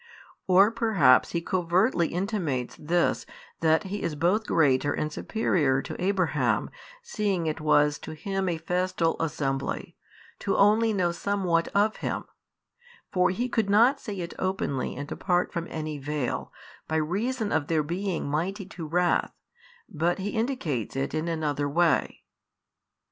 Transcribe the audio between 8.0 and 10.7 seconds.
him a festal assembly, to